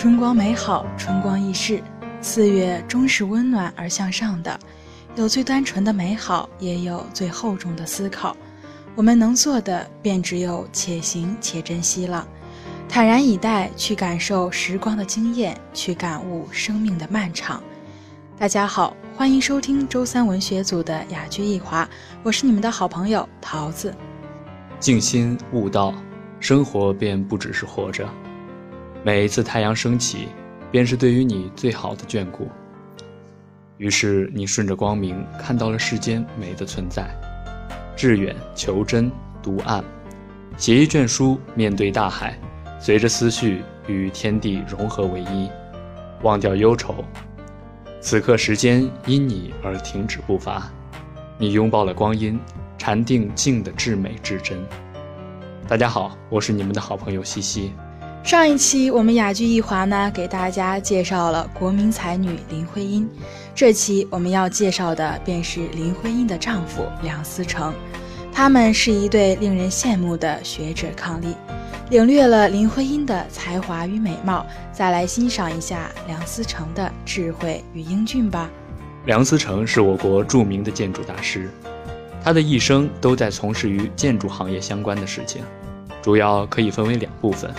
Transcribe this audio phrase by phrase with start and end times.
[0.00, 1.82] 春光美好，春光易逝。
[2.22, 4.58] 四月终是温暖而向上的，
[5.14, 8.34] 有最单纯的美好，也有最厚重的思考。
[8.94, 12.26] 我们能做的，便只有且行且珍惜了，
[12.88, 17.62] 坦然以待，去感受时光的惊艳，去感悟生命的漫长。
[18.38, 21.86] 大家好，欢迎收听周三文学组的雅居一华，
[22.22, 23.94] 我是你们的好朋友桃子。
[24.78, 25.92] 静心悟道，
[26.40, 28.08] 生活便不只是活着。
[29.02, 30.28] 每一次太阳升起，
[30.70, 32.50] 便是对于你最好的眷顾。
[33.78, 37.08] 于是你顺着光明，看到了世间美的存在。
[37.96, 39.10] 致远求真，
[39.42, 39.82] 读暗，
[40.58, 42.38] 写一卷书，面对大海，
[42.78, 45.48] 随着思绪与天地融合为一，
[46.22, 47.02] 忘掉忧愁。
[48.02, 50.70] 此刻时间因你而停止步伐，
[51.38, 52.38] 你拥抱了光阴，
[52.76, 54.58] 禅定静的至美至真。
[55.66, 57.72] 大家好，我是你们的好朋友西西。
[58.22, 63.08] 上一期我们雅居一华呢，给大家介绍了国民才女林徽因。
[63.54, 67.74] 这期我们要介绍的便是林徽因的丈夫梁思成，
[68.32, 71.34] 他们是一对令人羡慕的学者伉俪。
[71.88, 78.48] 领略了林徽因的才华与美貌，再来欣赏一下梁思成的智慧与英俊吧。
[79.06, 81.50] 梁思成是我国著名的建筑大师，
[82.22, 85.42] 他的一生都在从事与建筑行业相关的事情，
[86.00, 87.52] 主要可以分为两部分，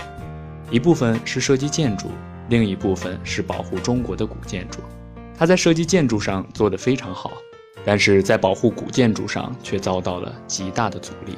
[0.72, 2.08] 一部分是设计建筑，
[2.48, 4.78] 另一部分是保护中国的古建筑。
[5.38, 7.32] 他在设计建筑上做得非常好，
[7.84, 11.36] 但是在保护古建筑上却遭到了极大的阻力。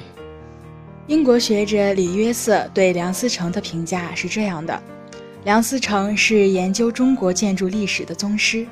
[1.08, 4.80] 英国学者李约瑟对梁思成的评价是这样的：
[5.42, 8.64] 梁思成是研究中国建筑历史的宗师。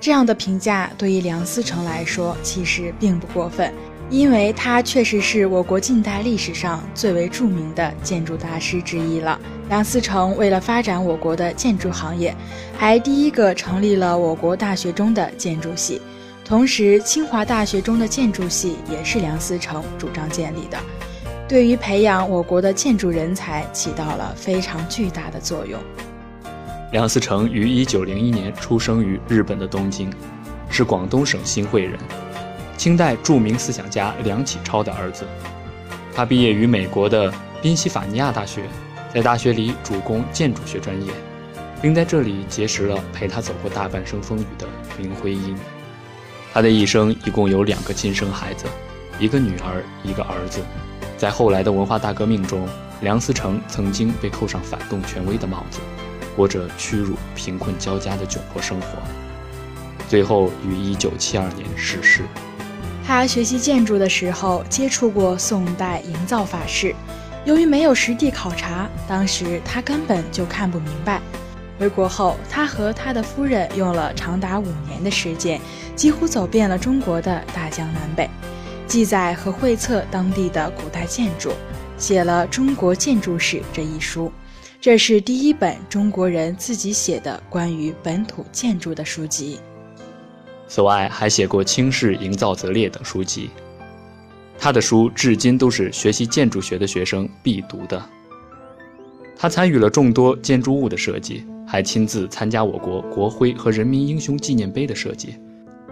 [0.00, 3.72] 这样的评价对于梁思成来说其实并不过分，
[4.10, 9.38] 因为他确实是我国近代历史上最为著名的建筑大师之一了。
[9.68, 12.34] 梁思成为了发展我国的建筑行业，
[12.78, 16.00] 还第一个成立了我国大学中的建筑系，
[16.42, 20.78] 同时清华大学中的建筑系也是梁思成主张建立的。
[21.46, 25.78] 对于培养我国的建筑人才起到了非常巨大的作用。
[26.92, 30.10] 梁思成于一九零一年出生于日本的东京，
[30.70, 31.98] 是广东省新会人，
[32.78, 35.26] 清代著名思想家梁启超的儿子。
[36.14, 38.62] 他毕业于美国的宾夕法尼亚大学，
[39.12, 41.12] 在大学里主攻建筑学专业，
[41.82, 45.56] 并在这里结识了陪他走过大半生风雨的林徽因。
[46.54, 48.64] 他的一生一共有两个亲生孩子，
[49.18, 50.60] 一个女儿，一个儿子。
[51.16, 52.66] 在后来的文化大革命中，
[53.00, 55.80] 梁思成曾经被扣上反动权威的帽子，
[56.36, 58.86] 过着屈辱、贫困交加的窘迫生活，
[60.08, 62.22] 最后于1972年逝世。
[63.08, 66.94] 他学习建筑的时候接触过宋代营造法式，
[67.46, 71.18] 由于没有实地考察，当时他根本就看不明白。
[71.78, 75.58] 回国后，他和他的夫人用了长达五年的时间，
[75.96, 78.28] 几乎走遍了中国的大江南北。
[78.86, 81.52] 记载和绘测当地的古代建筑，
[81.96, 84.30] 写了《中国建筑史》这一书，
[84.82, 89.58] 这是第一本中国人自己写的关于本土建筑的书籍。
[90.68, 93.50] 此外，还写过《清室营造则列》等书籍。
[94.58, 98.00] 他的书至今都是学习建筑学的学生必读的。
[99.36, 105.36] 他参与了众多建筑物的设计，还亲自参加我国国徽和人民英雄纪念碑的设计，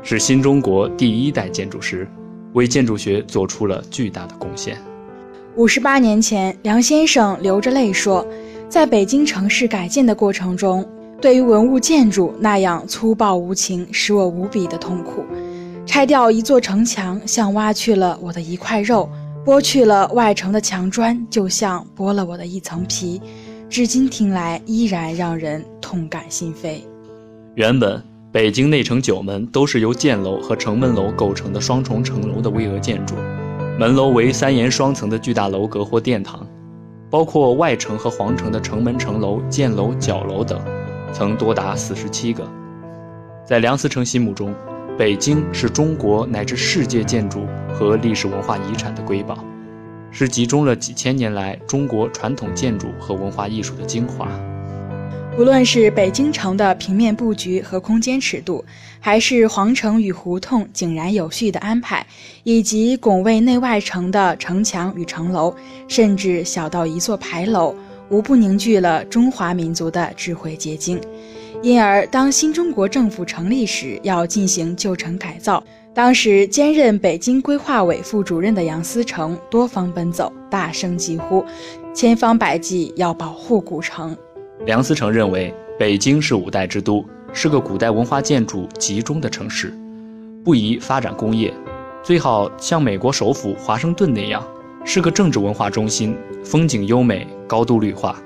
[0.02, 2.06] 是新中国第一代建筑师。
[2.52, 4.78] 为建筑学做出了巨大的贡献。
[5.56, 8.26] 五十八年前，梁先生流着泪说
[8.66, 10.82] ：“在北京城市改建的过程中，
[11.20, 15.24] 对于文物建筑那样粗暴无情，使我无比的痛苦。
[15.86, 19.08] 拆掉一座城墙，像挖去了我的一块肉；
[19.44, 23.20] 剥去了外城的墙砖，就像剥了我的一层皮。
[23.68, 26.80] 至今听来，依然让人痛感心扉。”
[27.54, 28.02] 原本。
[28.32, 33.14] 北京内城九门都是由箭楼和城门楼构成的双重城楼的巍峨建筑，
[33.78, 36.46] 门楼为三檐双层的巨大楼阁或殿堂，
[37.08, 40.60] 包括外城和皇城的城门、城楼、箭楼、角楼等，
[41.12, 42.46] 曾多达四十七个。
[43.44, 44.54] 在梁思成心目中，
[44.98, 49.44] 北京是中国乃至世界建筑和历史文化遗产的瑰宝，
[50.10, 54.28] 是集中了几千年来中国传统建筑和文化艺术的精华。
[55.38, 58.64] 无论是北京城的平面布局和空间尺度，
[58.98, 62.06] 还是皇城与胡同井然有序的安排，
[62.42, 65.54] 以及拱卫内外城的城墙与城楼，
[65.88, 67.74] 甚至小到一座牌楼，
[68.08, 71.00] 无不凝聚了中华民族的智慧结晶。
[71.62, 75.62] 因而，当新中国政府成立时，要进行旧城改造，
[75.94, 81.44] 当时兼任北京规划委副主任的杨思成多方奔走，大声疾呼，
[81.94, 84.16] 千方百计要保护古城。
[84.66, 89.72] 梁思成认为，北京是五代之都，是个古代文化建筑集中的城市，
[90.44, 91.52] 不宜发展工业，
[92.02, 94.46] 最好像美国首府华盛顿那样，
[94.88, 98.16] 是个政治文化中心，风景优美，高度绿化。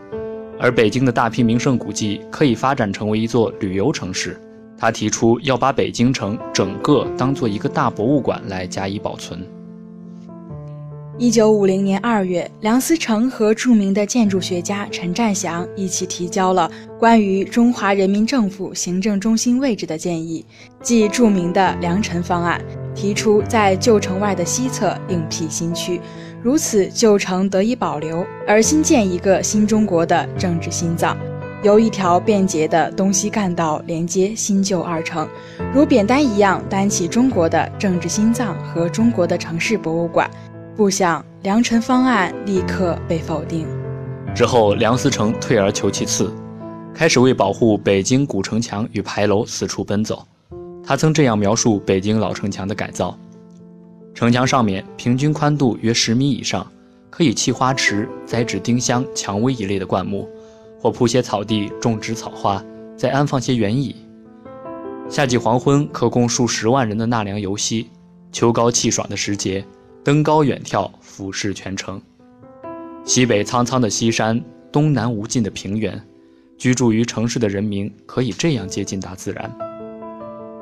[0.58, 4.38] 而北京的大批名胜古迹可以发展成为一座旅游城市。
[4.76, 9.40] 他提出要把北京城整个当做一个大博物馆来加以保存。
[11.18, 20.44] 一九五零年二月，梁思成和著名的建筑学家陈占祥一起提交了关于中华人民政府行政中心位置的建议，
[20.82, 22.62] 即著名的良辰方案，
[22.94, 26.00] 提出在旧城外的西侧另辟新区，
[26.42, 31.16] 如此旧城得以保留，而新建一个新中国的政治心脏。
[31.62, 35.28] 由一条便捷的东西干道连接新旧二城，
[35.74, 40.30] 如扁担一样担起中国的政治心脏和中国的城市博物馆。
[40.74, 43.66] 不想良辰方案立刻被否定。
[44.34, 46.32] 之后，梁思成退而求其次，
[46.94, 50.26] 开始为保护北京古城墙与牌楼四处奔走。
[50.82, 53.14] 他曾这样描述北京老城墙的改造：
[54.14, 56.66] 城墙上面平均宽度约十米以上，
[57.08, 60.28] 可以砌花池、栽植丁香、蔷薇一类的灌木。
[60.82, 62.64] 或铺些草地，种植草花，
[62.96, 63.94] 再安放些园椅。
[65.10, 67.90] 夏季黄昏可供数十万人的纳凉游息，
[68.32, 69.62] 秋高气爽的时节，
[70.02, 72.00] 登高远眺，俯视全城。
[73.04, 74.42] 西北苍苍的西山，
[74.72, 76.02] 东南无尽的平原，
[76.56, 79.69] 居住于城市的人民可以这样接近大自然。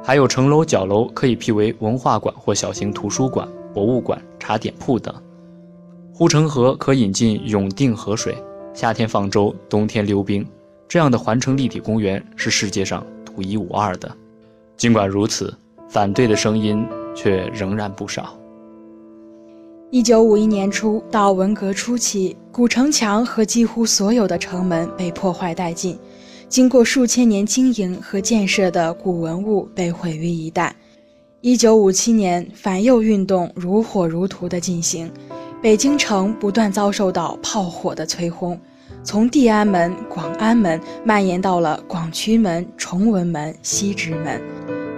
[0.08, 5.14] 还有城楼、角楼可以辟为文化馆或小型图书馆、博物馆、茶点铺等。
[6.14, 8.34] 护城河可引进永定河水。
[8.72, 10.42] 夏天放舟，冬天溜冰，
[10.88, 14.10] 这样的环城立体公园是世界上独一无二的。
[14.78, 15.54] 尽管如此，
[15.90, 16.82] 反对的声音
[17.14, 18.34] 却仍然不少。
[19.90, 25.98] 一九五一年初到文革初期，古城墙和几乎所有的城门被破坏殆尽，
[26.48, 30.70] 经过数千年经营和建设的古文物被毁于一旦。
[31.42, 35.10] 一九五七年，反右运动如火如荼地进行，
[35.62, 38.58] 北京城不断遭受到炮火的摧轰。
[39.04, 44.40] 从地安门、广安门蔓延到了广渠门、崇文门、西直门，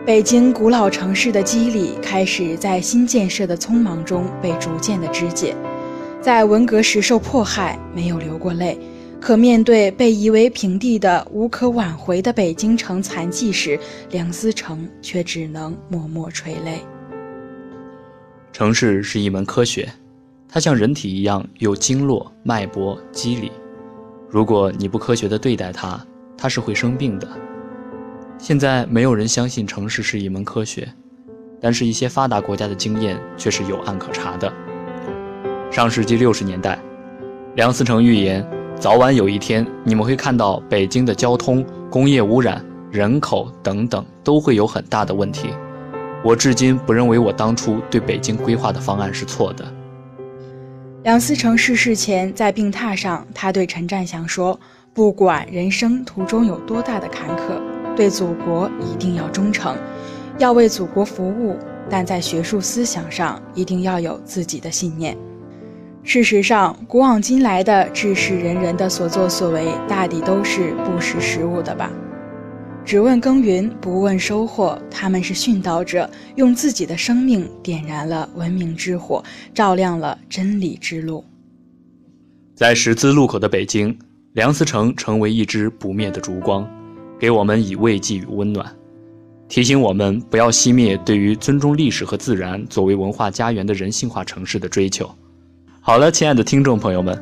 [0.06, 5.54] 北京古老城市的肌理开始在新建设的匆忙中被逐渐的肢解。
[6.22, 8.78] 在文革时受迫害，没有流过泪，
[9.20, 13.78] 可面对被夷为平地的无可挽回的北京城残迹时，
[14.10, 16.80] 梁思成却只能默默垂泪。
[18.50, 19.88] 城市是一门科学，
[20.48, 23.52] 它像人体一样有经络、脉搏、肌理。
[24.28, 26.04] 如果你不科学地对待它，
[26.36, 27.28] 它是会生病的。
[28.38, 30.88] 现在没有人相信城市是一门科学，
[31.60, 34.50] 但是一些发达国家的经验却是有案可查的。
[35.70, 36.78] 上世纪六十年代，
[37.54, 38.44] 梁思成预言，
[38.80, 45.50] 早晚有一天你们会看到北京的交通、工业污染、人口等等都会有很大的问题。
[46.24, 49.70] 我至今不认为我当初对北京规划的方案是错的。
[51.02, 54.58] 梁思成逝世前，在病榻上，他对陈占祥说
[54.94, 57.60] ：“不管人生途中有多大的坎坷，
[57.94, 59.76] 对祖国一定要忠诚，
[60.38, 61.54] 要为祖国服务。
[61.90, 65.14] 但在学术思想上，一定要有自己的信念。”
[66.02, 71.90] 事实上，古往今来的治世仁人的所作所为，大抵都是不识时务的吧。
[72.84, 74.80] 只问耕耘，不问收获。
[74.90, 79.22] 他们是殉道者，用自己的生命点燃了文明之火，
[79.54, 81.22] 照亮了真理之路。
[82.54, 83.96] 在十字路口的北京，
[84.32, 86.68] 梁思成成为一支不灭的烛光，
[87.18, 88.66] 给我们以慰藉与温暖，
[89.48, 95.08] 提醒我们不要熄灭对于尊重历史和自然作为文化家园的人性化城市的追求。
[95.82, 97.18] 好了，亲爱的听众朋友们，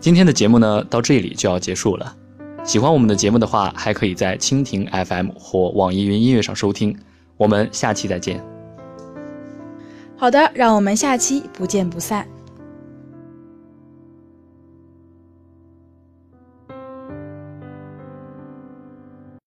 [0.00, 2.16] 今天的节目呢，到这里就要结束了。
[2.64, 6.96] 喜欢我们的节目的话，还可以在蜻蜓 FM 或网易云音乐上收听。
[7.36, 8.42] 我们下期再见。
[10.16, 12.26] 好的，让我们下期不见不散。